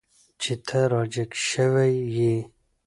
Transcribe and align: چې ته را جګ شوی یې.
چې 0.41 0.53
ته 0.67 0.79
را 0.91 1.01
جګ 1.13 1.31
شوی 1.47 1.93
یې. 2.15 2.35